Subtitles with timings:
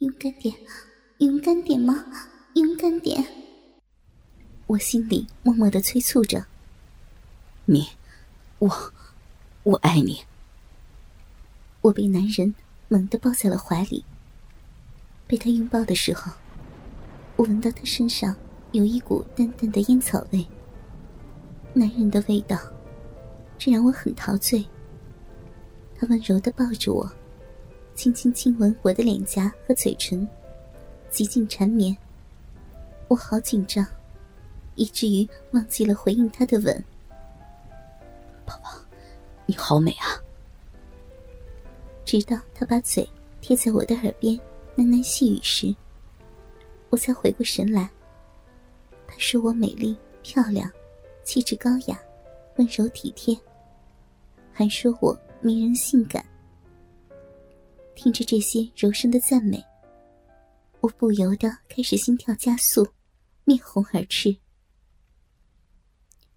[0.00, 0.54] 勇敢点，
[1.18, 2.06] 勇敢点吗？
[2.54, 3.22] 勇敢点！
[4.66, 6.46] 我心里默默的催促着。
[7.66, 7.86] 你，
[8.60, 8.92] 我，
[9.62, 10.22] 我爱你。
[11.82, 12.54] 我被男人
[12.88, 14.02] 猛地抱在了怀里。
[15.26, 16.32] 被他拥抱的时候，
[17.36, 18.34] 我闻到他身上
[18.72, 20.46] 有一股淡淡的烟草味。
[21.74, 22.58] 男人的味道，
[23.58, 24.64] 这让我很陶醉。
[25.94, 27.12] 他温柔的抱着我，
[28.00, 30.26] 轻轻亲吻我的脸颊和嘴唇，
[31.10, 31.94] 极尽缠绵。
[33.08, 33.86] 我好紧张，
[34.74, 36.82] 以至于忘记了回应他的吻。
[38.46, 38.70] 宝宝，
[39.44, 40.16] 你好美啊！
[42.02, 43.06] 直到他把嘴
[43.42, 44.34] 贴在我的耳边
[44.78, 45.76] 喃喃细语时，
[46.88, 47.90] 我才回过神来。
[49.06, 50.72] 他说我美丽漂亮。
[51.22, 52.00] 气质高雅，
[52.56, 53.38] 温柔体贴，
[54.54, 56.24] 还说我迷人性感。
[58.02, 59.62] 听着这些柔声的赞美，
[60.80, 62.88] 我不由得开始心跳加速，
[63.44, 64.34] 面红耳赤。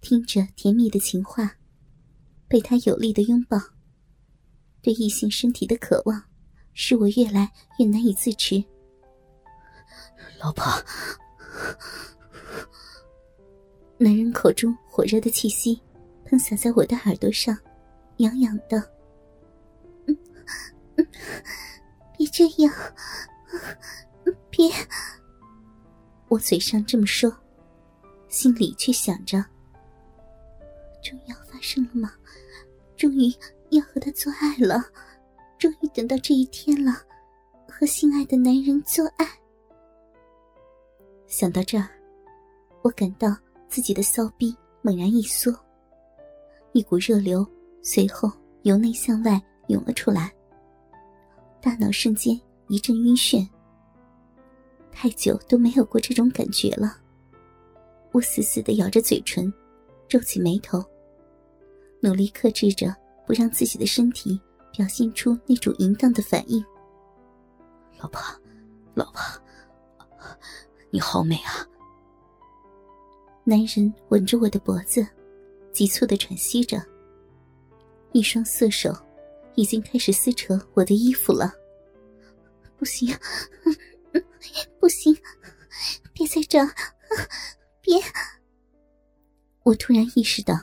[0.00, 1.56] 听着甜蜜的情话，
[2.48, 3.56] 被他有力的拥抱，
[4.82, 6.20] 对异性身体的渴望，
[6.72, 8.56] 使我越来越难以自持。
[10.40, 10.64] 老婆。
[13.96, 15.80] 男人口中火热的气息
[16.24, 17.56] 喷洒在我的耳朵上，
[18.16, 18.93] 痒痒的。
[22.16, 22.72] 别这样，
[24.50, 24.70] 别。
[26.28, 27.32] 我嘴上这么说，
[28.28, 29.44] 心里却想着：
[31.02, 32.12] 终于要发生了吗？
[32.96, 33.32] 终于
[33.70, 34.84] 要和他做爱了，
[35.58, 37.02] 终于等到这一天了，
[37.68, 39.26] 和心爱的男人做爱。
[41.26, 41.88] 想到这儿，
[42.82, 43.36] 我感到。
[43.66, 45.52] 自己的骚逼猛然一缩，
[46.70, 47.44] 一股热流
[47.82, 48.30] 随后
[48.62, 50.32] 由内向外涌了出来，
[51.64, 53.48] 大脑瞬间一阵晕眩。
[54.92, 56.98] 太久都没有过这种感觉了，
[58.12, 59.50] 我死死的咬着嘴唇，
[60.06, 60.84] 皱起眉头，
[62.00, 62.94] 努力克制着
[63.26, 64.38] 不让自己的身体
[64.74, 66.62] 表现出那种淫荡的反应。
[67.98, 68.20] 老婆，
[68.92, 69.22] 老婆，
[70.90, 71.66] 你好美啊！
[73.42, 75.06] 男人吻着我的脖子，
[75.72, 76.76] 急促的喘息着。
[78.12, 78.94] 一双色手
[79.54, 81.52] 已经开始撕扯我的衣服了。
[82.76, 83.08] 不行，
[84.80, 85.16] 不行，
[86.12, 86.58] 别在这，
[87.80, 87.94] 别！
[89.62, 90.54] 我突然意识到，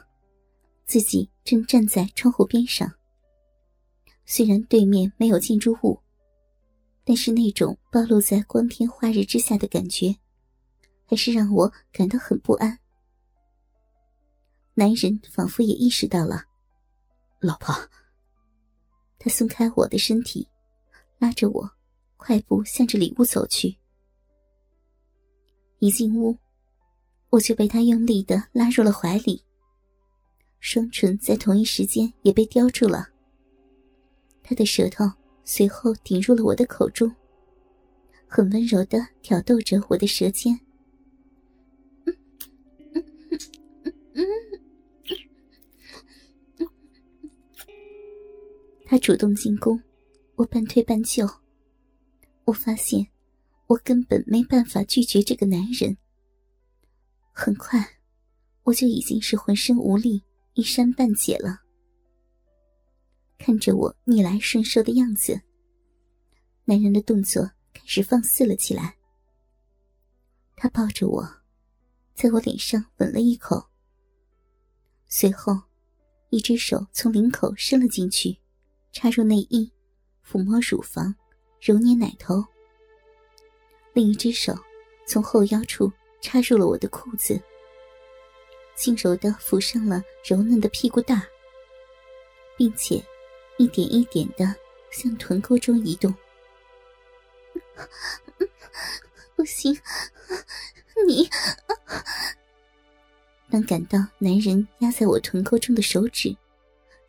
[0.85, 2.91] 自己正站在窗户边上。
[4.25, 5.99] 虽然对面没有建筑物，
[7.03, 10.15] 但是那种暴露在光天化日之下的感觉。
[11.05, 12.79] 还是让我感到很不安。
[14.75, 16.45] 男人仿佛也意识到了，
[17.41, 17.75] 老婆。
[19.23, 20.47] 他松开我的身体，
[21.19, 21.71] 拉着我，
[22.17, 23.77] 快步向着里屋走去。
[25.77, 26.35] 一进屋，
[27.29, 29.43] 我就被他用力的拉入了怀里，
[30.59, 33.09] 双唇在同一时间也被叼住了。
[34.41, 35.05] 他的舌头
[35.45, 37.15] 随后顶入了我的口中，
[38.25, 40.59] 很温柔的挑逗着我的舌尖。
[48.91, 49.81] 他主动进攻，
[50.35, 51.25] 我半推半就。
[52.43, 53.07] 我发现，
[53.67, 55.95] 我根本没办法拒绝这个男人。
[57.31, 57.79] 很快，
[58.63, 60.21] 我就已经是浑身无力、
[60.55, 61.61] 衣衫半解了。
[63.37, 65.39] 看着我逆来顺受的样子，
[66.65, 68.97] 男人的动作开始放肆了起来。
[70.57, 71.25] 他抱着我，
[72.13, 73.69] 在我脸上吻了一口，
[75.07, 75.57] 随后，
[76.29, 78.40] 一只手从领口伸了进去。
[78.91, 79.71] 插入内衣，
[80.25, 81.15] 抚摸乳房，
[81.59, 82.43] 揉捏奶头。
[83.93, 84.53] 另一只手
[85.05, 85.91] 从后腰处
[86.21, 87.41] 插入了我的裤子，
[88.75, 91.21] 轻柔的抚上了柔嫩的屁股蛋，
[92.57, 93.03] 并且
[93.57, 94.55] 一点一点的
[94.91, 96.13] 向臀沟中移动。
[99.35, 99.77] 不行，
[101.07, 101.29] 你……
[103.49, 106.35] 当感到男人压在我臀沟中的手指。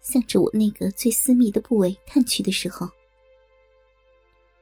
[0.02, 2.86] 向着我那个最私密的部位探去的时候，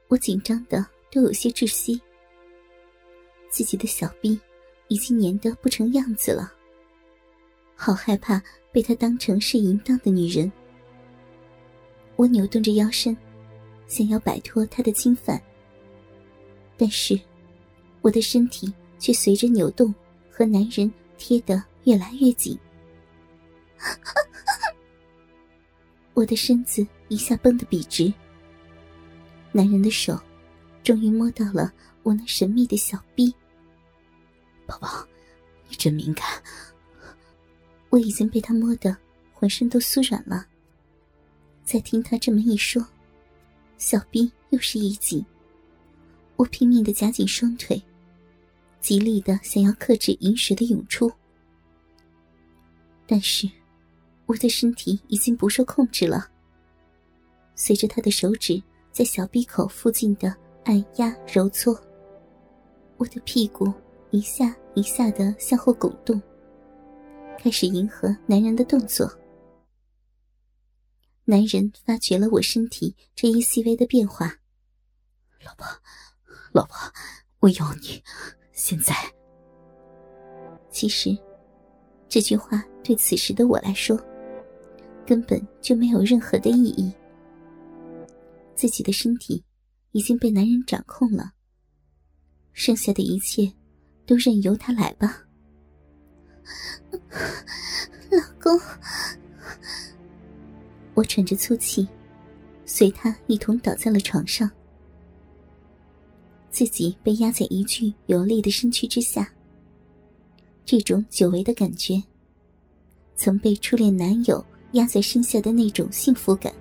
[0.07, 1.99] 我紧张的都有些窒息。
[3.49, 4.39] 自己的小臂
[4.87, 6.53] 已经黏得不成样子了，
[7.75, 8.41] 好害怕
[8.71, 10.49] 被他当成是淫荡的女人。
[12.15, 13.17] 我扭动着腰身，
[13.87, 15.41] 想要摆脱他的侵犯，
[16.77, 17.19] 但是
[18.01, 19.93] 我的身体却随着扭动
[20.29, 22.57] 和男人贴得越来越紧。
[26.13, 28.13] 我的身子一下绷得笔直，
[29.51, 30.19] 男人的手
[30.83, 31.71] 终于摸到了
[32.03, 33.33] 我那神秘的小臂。
[34.65, 35.05] 宝宝，
[35.67, 36.25] 你真敏感。
[37.89, 38.95] 我已经被他摸得
[39.33, 40.45] 浑身都酥软了。
[41.63, 42.85] 再听他这么一说，
[43.77, 45.25] 小臂又是一紧。
[46.35, 47.81] 我拼命的夹紧双腿，
[48.79, 51.11] 极力的想要克制饮水的涌出，
[53.05, 53.49] 但是
[54.31, 56.25] 我的身体已经不受控制了。
[57.53, 60.33] 随着他的手指在小臂口附近的
[60.63, 61.77] 按压揉搓，
[62.95, 63.71] 我的屁股
[64.09, 66.21] 一下一下的向后拱动。
[67.37, 69.11] 开始迎合男人的动作，
[71.25, 74.33] 男人发觉了我身体这一细微的变化。
[75.43, 75.67] 老婆，
[76.53, 76.77] 老婆，
[77.39, 78.01] 我要你！
[78.53, 78.95] 现在，
[80.69, 81.17] 其实
[82.07, 83.99] 这句话对此时的我来说，
[85.05, 86.91] 根本就没有任何的意义。
[88.55, 89.43] 自己的身体
[89.91, 91.31] 已经被男人掌控了，
[92.53, 93.51] 剩下的一切
[94.05, 95.23] 都任由他来吧。
[98.11, 98.59] 老公，
[100.93, 101.87] 我喘着粗气，
[102.65, 104.49] 随他一同倒在了床上，
[106.49, 109.31] 自己被压在一具有力的身躯之下。
[110.65, 112.01] 这种久违的感觉，
[113.15, 116.53] 曾被初恋男友压在身下的那种幸福感，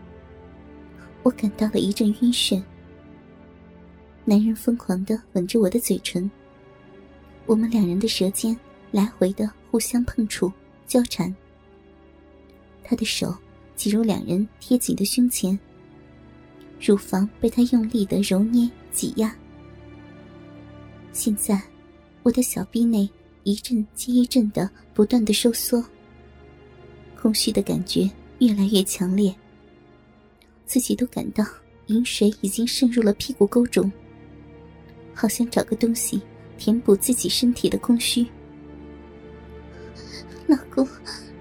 [1.22, 2.62] 我感到了一阵晕眩。
[4.24, 6.30] 男人疯狂的吻着我的嘴唇，
[7.46, 8.56] 我们两人的舌尖
[8.90, 9.50] 来回的。
[9.70, 10.52] 互相碰触、
[10.84, 11.32] 交缠，
[12.82, 13.32] 他的手
[13.76, 15.56] 挤入两人贴紧的胸前，
[16.80, 19.32] 乳房被他用力的揉捏、挤压。
[21.12, 21.62] 现在，
[22.24, 23.08] 我的小臂内
[23.44, 25.80] 一阵接一阵的不断的收缩，
[27.20, 29.34] 空虚的感觉越来越强烈，
[30.64, 31.44] 自己都感到
[31.88, 33.92] 饮水已经渗入了屁股沟中，
[35.14, 36.22] 好想找个东西
[36.56, 38.26] 填补自己身体的空虚。
[40.46, 40.86] 老公，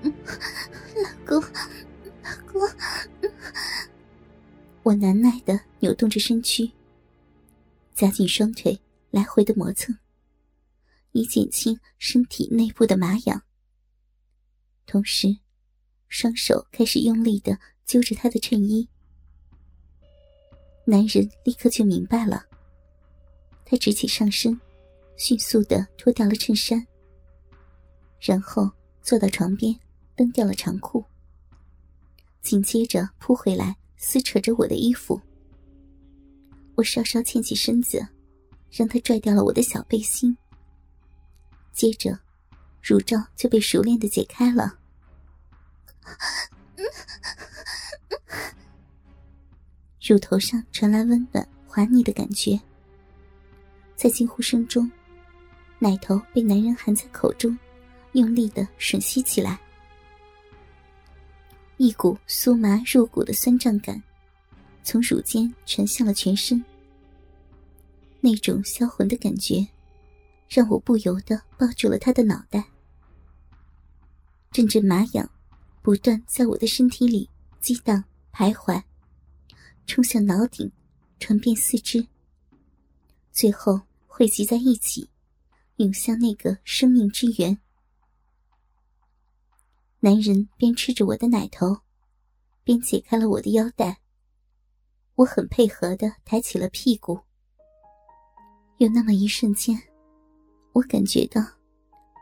[0.04, 2.62] 老公，老公，
[4.84, 6.70] 我难耐的扭动着身躯，
[7.96, 8.78] 夹紧双腿，
[9.12, 9.98] 来回的磨蹭，
[11.14, 13.42] 以减轻身体内部的麻痒。
[14.86, 15.38] 同时，
[16.10, 18.88] 双手开始用力的揪着他的衬衣。
[20.86, 22.46] 男人立刻就明白了，
[23.64, 24.60] 他直起上身，
[25.16, 26.86] 迅速的脱掉了衬衫，
[28.20, 28.70] 然后。
[29.02, 29.76] 坐到床边，
[30.16, 31.04] 蹬掉了长裤，
[32.42, 35.20] 紧接着扑回来撕扯着我的衣服。
[36.76, 38.06] 我稍稍欠起身子，
[38.70, 40.38] 让他拽掉了我的小背心。
[41.72, 42.20] 接着，
[42.84, 44.79] 乳罩就被熟练的解开了。
[50.02, 52.60] 乳头上传来温暖滑腻的感觉，
[53.96, 54.92] 在惊呼声中，
[55.78, 57.58] 奶头被男人含在口中。
[58.14, 59.60] 用力的吮吸起来，
[61.78, 64.02] 一股酥麻入骨的酸胀感
[64.82, 66.66] 从乳尖传向了全身。
[68.20, 69.68] 那种销魂的感觉，
[70.50, 72.64] 让我不由得抱住了他的脑袋。
[74.52, 75.30] 阵阵麻痒
[75.82, 77.30] 不断在我的身体里
[77.62, 78.84] 激荡徘徊，
[79.86, 80.72] 冲向脑顶，
[81.20, 82.06] 传遍四肢，
[83.32, 85.10] 最后汇集在一起，
[85.78, 87.58] 涌向那个生命之源。
[90.02, 91.78] 男人边吃着我的奶头，
[92.64, 94.00] 边解开了我的腰带。
[95.16, 97.20] 我很配合的抬起了屁股。
[98.78, 99.78] 有那么一瞬间，
[100.72, 101.42] 我感觉到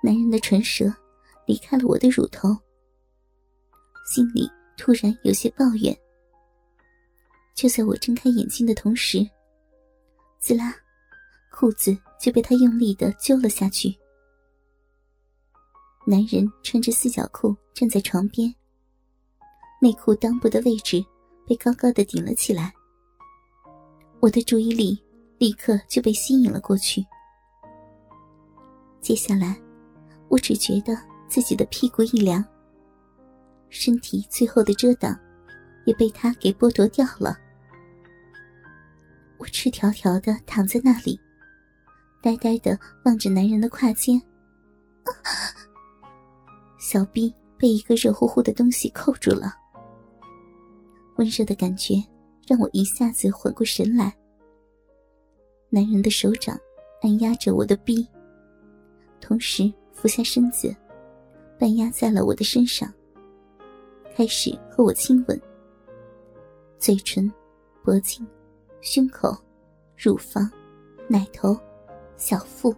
[0.02, 0.92] 男人的唇舌
[1.46, 2.50] 离开了我的乳头，
[4.08, 5.96] 心里突然有些抱怨。
[7.54, 9.20] 就在我睁开眼睛的同时，
[10.40, 10.74] 滋啦，
[11.52, 13.94] 裤子就被他用力的揪了下去。
[16.06, 18.54] 男人穿着四角裤站在床边，
[19.82, 21.04] 内裤裆部的位置
[21.46, 22.74] 被高高的顶了起来。
[24.22, 24.98] 我的注意力
[25.38, 27.06] 立刻就被吸引了过去。
[29.02, 29.60] 接下来，
[30.30, 30.98] 我只觉得
[31.28, 32.44] 自己的屁股一凉，
[33.70, 35.18] 身体最后的遮挡
[35.86, 37.38] 也被他给剥夺掉了。
[39.38, 41.20] 我赤条条的躺在那里，
[42.22, 44.22] 呆呆的望着男人的胯间。
[46.80, 49.54] 小臂被一个热乎乎的东西扣住了，
[51.18, 51.96] 温热的感觉
[52.48, 54.16] 让我一下子缓过神来。
[55.70, 56.58] 男人的手掌
[57.02, 58.08] 按压着我的臂，
[59.20, 60.76] 同时俯下身子，
[61.60, 62.92] 半压在了我的身上，
[64.18, 65.40] 开始和我亲吻。
[66.80, 67.32] 嘴唇、
[67.84, 68.26] 脖颈、
[68.82, 69.30] 胸口、
[69.96, 70.52] 乳房、
[71.08, 71.56] 奶头、
[72.16, 72.76] 小腹，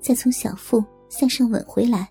[0.00, 2.10] 再从小腹向上吻回来。